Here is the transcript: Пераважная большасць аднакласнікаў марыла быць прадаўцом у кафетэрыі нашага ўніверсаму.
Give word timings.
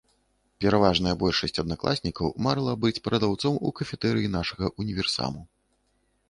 Пераважная 0.63 1.11
большасць 1.23 1.59
аднакласнікаў 1.63 2.27
марыла 2.47 2.73
быць 2.85 3.03
прадаўцом 3.09 3.61
у 3.69 3.73
кафетэрыі 3.81 4.33
нашага 4.39 4.73
ўніверсаму. 4.83 5.41